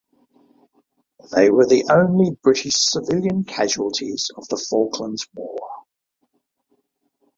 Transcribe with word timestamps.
They 1.35 1.51
were 1.51 1.67
the 1.67 1.85
only 1.91 2.31
British 2.41 2.73
civilian 2.73 3.43
casualties 3.43 4.31
of 4.35 4.47
the 4.47 4.57
Falklands 4.57 5.27
War. 5.35 5.83